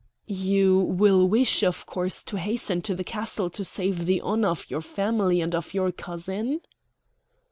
"You 0.25 0.79
will 0.79 1.27
wish, 1.29 1.61
of 1.61 1.85
course, 1.85 2.23
to 2.23 2.39
hasten 2.39 2.81
to 2.81 2.95
the 2.95 3.03
castle 3.03 3.51
to 3.51 3.63
save 3.63 4.07
the 4.07 4.19
honor 4.21 4.47
of 4.47 4.71
your 4.71 4.81
family 4.81 5.41
and 5.41 5.53
of 5.53 5.75
your 5.75 5.91
cousin?" 5.91 6.61